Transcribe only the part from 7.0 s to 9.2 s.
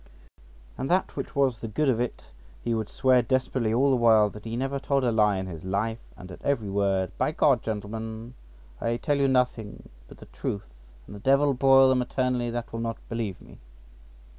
"By G— gentlemen, I tell